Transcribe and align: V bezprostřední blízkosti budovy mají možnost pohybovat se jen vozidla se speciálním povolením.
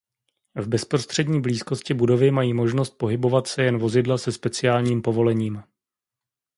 V 0.55 0.67
bezprostřední 0.67 1.41
blízkosti 1.41 1.93
budovy 1.93 2.31
mají 2.31 2.53
možnost 2.53 2.89
pohybovat 2.97 3.47
se 3.47 3.63
jen 3.63 3.77
vozidla 3.79 4.17
se 4.17 4.31
speciálním 4.31 5.01
povolením. 5.01 5.63